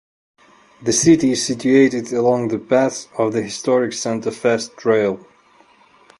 The 0.81 0.93
city 0.93 1.33
is 1.33 1.45
situated 1.45 2.11
along 2.11 2.47
the 2.47 2.57
path 2.57 3.07
of 3.19 3.33
the 3.33 3.43
historic 3.43 3.93
Santa 3.93 4.31
Fe 4.31 4.57
Trail. 4.75 5.23